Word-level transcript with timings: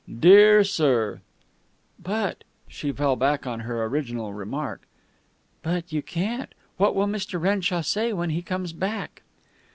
'Dear 0.19 0.63
Sir'" 0.63 1.21
"But" 2.01 2.43
she 2.77 2.91
fell 2.91 3.15
back 3.15 3.45
on 3.45 3.59
her 3.59 3.83
original 3.85 4.33
remark 4.33 4.81
"but 5.61 5.93
you 5.93 6.01
can't. 6.01 6.51
What 6.77 6.95
will 6.95 7.05
Mr. 7.05 7.39
Renshaw 7.39 7.81
say 7.83 8.11
when 8.11 8.31
he 8.31 8.41
comes 8.41 8.73
back?" 8.73 9.21